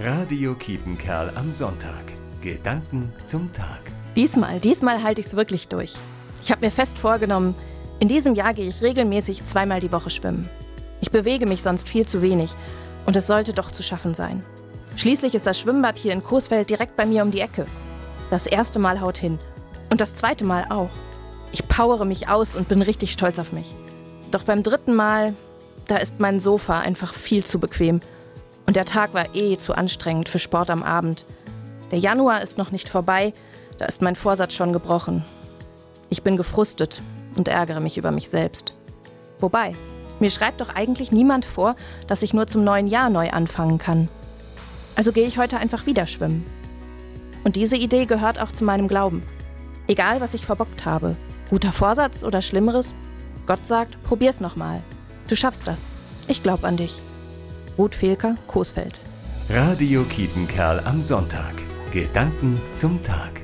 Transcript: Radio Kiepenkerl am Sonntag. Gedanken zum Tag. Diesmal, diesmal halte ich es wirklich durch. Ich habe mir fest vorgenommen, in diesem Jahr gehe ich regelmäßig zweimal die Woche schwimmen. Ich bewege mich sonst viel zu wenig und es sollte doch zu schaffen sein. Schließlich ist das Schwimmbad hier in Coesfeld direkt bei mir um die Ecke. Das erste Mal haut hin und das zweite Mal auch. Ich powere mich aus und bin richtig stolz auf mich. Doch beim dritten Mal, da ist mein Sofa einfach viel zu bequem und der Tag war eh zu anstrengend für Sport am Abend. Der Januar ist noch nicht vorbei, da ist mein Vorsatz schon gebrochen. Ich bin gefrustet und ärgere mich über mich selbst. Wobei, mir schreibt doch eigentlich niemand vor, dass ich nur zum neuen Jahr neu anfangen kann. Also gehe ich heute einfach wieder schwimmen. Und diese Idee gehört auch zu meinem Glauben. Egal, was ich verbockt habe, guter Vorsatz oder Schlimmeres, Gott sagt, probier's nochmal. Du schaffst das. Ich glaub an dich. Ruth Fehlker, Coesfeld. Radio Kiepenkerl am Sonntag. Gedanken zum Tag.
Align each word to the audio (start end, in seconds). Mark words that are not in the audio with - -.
Radio 0.00 0.54
Kiepenkerl 0.54 1.32
am 1.34 1.50
Sonntag. 1.50 2.04
Gedanken 2.40 3.12
zum 3.26 3.52
Tag. 3.52 3.80
Diesmal, 4.14 4.60
diesmal 4.60 5.02
halte 5.02 5.20
ich 5.20 5.26
es 5.26 5.34
wirklich 5.34 5.66
durch. 5.66 5.94
Ich 6.40 6.52
habe 6.52 6.64
mir 6.64 6.70
fest 6.70 6.96
vorgenommen, 6.96 7.56
in 7.98 8.06
diesem 8.06 8.36
Jahr 8.36 8.54
gehe 8.54 8.68
ich 8.68 8.80
regelmäßig 8.80 9.44
zweimal 9.44 9.80
die 9.80 9.90
Woche 9.90 10.08
schwimmen. 10.08 10.48
Ich 11.00 11.10
bewege 11.10 11.46
mich 11.46 11.64
sonst 11.64 11.88
viel 11.88 12.06
zu 12.06 12.22
wenig 12.22 12.54
und 13.06 13.16
es 13.16 13.26
sollte 13.26 13.52
doch 13.52 13.72
zu 13.72 13.82
schaffen 13.82 14.14
sein. 14.14 14.44
Schließlich 14.94 15.34
ist 15.34 15.48
das 15.48 15.58
Schwimmbad 15.58 15.98
hier 15.98 16.12
in 16.12 16.22
Coesfeld 16.22 16.70
direkt 16.70 16.94
bei 16.94 17.04
mir 17.04 17.24
um 17.24 17.32
die 17.32 17.40
Ecke. 17.40 17.66
Das 18.30 18.46
erste 18.46 18.78
Mal 18.78 19.00
haut 19.00 19.18
hin 19.18 19.40
und 19.90 20.00
das 20.00 20.14
zweite 20.14 20.44
Mal 20.44 20.66
auch. 20.70 20.90
Ich 21.50 21.66
powere 21.66 22.06
mich 22.06 22.28
aus 22.28 22.54
und 22.54 22.68
bin 22.68 22.82
richtig 22.82 23.10
stolz 23.10 23.40
auf 23.40 23.52
mich. 23.52 23.74
Doch 24.30 24.44
beim 24.44 24.62
dritten 24.62 24.94
Mal, 24.94 25.34
da 25.88 25.96
ist 25.96 26.20
mein 26.20 26.38
Sofa 26.38 26.78
einfach 26.78 27.12
viel 27.14 27.44
zu 27.44 27.58
bequem 27.58 28.00
und 28.68 28.76
der 28.76 28.84
Tag 28.84 29.14
war 29.14 29.34
eh 29.34 29.56
zu 29.56 29.72
anstrengend 29.72 30.28
für 30.28 30.38
Sport 30.38 30.70
am 30.70 30.82
Abend. 30.82 31.24
Der 31.90 31.98
Januar 31.98 32.42
ist 32.42 32.58
noch 32.58 32.70
nicht 32.70 32.90
vorbei, 32.90 33.32
da 33.78 33.86
ist 33.86 34.02
mein 34.02 34.14
Vorsatz 34.14 34.52
schon 34.52 34.74
gebrochen. 34.74 35.24
Ich 36.10 36.22
bin 36.22 36.36
gefrustet 36.36 37.00
und 37.34 37.48
ärgere 37.48 37.80
mich 37.80 37.96
über 37.96 38.10
mich 38.10 38.28
selbst. 38.28 38.74
Wobei, 39.40 39.74
mir 40.20 40.30
schreibt 40.30 40.60
doch 40.60 40.68
eigentlich 40.68 41.10
niemand 41.12 41.46
vor, 41.46 41.76
dass 42.08 42.20
ich 42.20 42.34
nur 42.34 42.46
zum 42.46 42.62
neuen 42.62 42.88
Jahr 42.88 43.08
neu 43.08 43.30
anfangen 43.30 43.78
kann. 43.78 44.10
Also 44.96 45.12
gehe 45.12 45.26
ich 45.26 45.38
heute 45.38 45.56
einfach 45.56 45.86
wieder 45.86 46.06
schwimmen. 46.06 46.44
Und 47.44 47.56
diese 47.56 47.76
Idee 47.76 48.04
gehört 48.04 48.38
auch 48.38 48.52
zu 48.52 48.64
meinem 48.64 48.86
Glauben. 48.86 49.22
Egal, 49.86 50.20
was 50.20 50.34
ich 50.34 50.44
verbockt 50.44 50.84
habe, 50.84 51.16
guter 51.48 51.72
Vorsatz 51.72 52.22
oder 52.22 52.42
Schlimmeres, 52.42 52.92
Gott 53.46 53.66
sagt, 53.66 54.02
probier's 54.02 54.40
nochmal. 54.40 54.82
Du 55.26 55.36
schaffst 55.36 55.66
das. 55.66 55.86
Ich 56.26 56.42
glaub 56.42 56.64
an 56.64 56.76
dich. 56.76 57.00
Ruth 57.78 57.94
Fehlker, 57.94 58.34
Coesfeld. 58.48 58.98
Radio 59.48 60.02
Kiepenkerl 60.02 60.80
am 60.80 61.00
Sonntag. 61.00 61.54
Gedanken 61.92 62.60
zum 62.74 63.00
Tag. 63.04 63.37